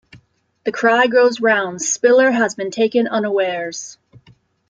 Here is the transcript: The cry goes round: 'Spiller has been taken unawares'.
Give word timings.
The 0.63 0.71
cry 0.71 1.05
goes 1.05 1.41
round: 1.41 1.79
'Spiller 1.79 2.31
has 2.31 2.55
been 2.55 2.71
taken 2.71 3.07
unawares'. 3.07 3.99